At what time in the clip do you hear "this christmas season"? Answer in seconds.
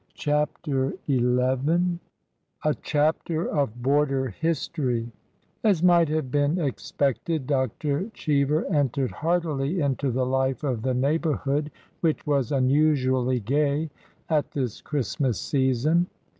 14.49-16.07